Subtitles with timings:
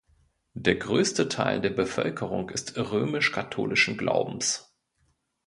[0.55, 4.73] Der größte Teil der Bevölkerung ist römisch-katholischen Glaubens.